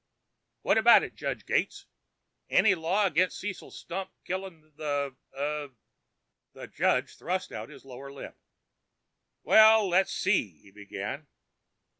"What 0.63 0.79
about 0.79 1.03
it, 1.03 1.13
Judge 1.13 1.45
Gates? 1.45 1.85
Any 2.49 2.73
law 2.73 3.05
against 3.05 3.37
Cecil 3.39 3.69
Stump 3.69 4.09
killing 4.25 4.73
the... 4.75 5.15
uh...?" 5.37 5.67
The 6.53 6.65
judge 6.65 7.15
thrust 7.17 7.51
out 7.51 7.69
his 7.69 7.85
lower 7.85 8.11
lip. 8.11 8.35
"Well, 9.43 9.87
let's 9.87 10.11
see," 10.11 10.57
he 10.63 10.71
began. 10.71 11.27